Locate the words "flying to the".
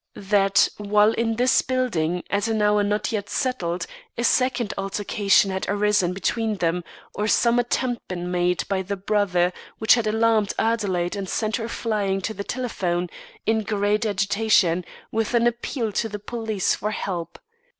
11.69-12.43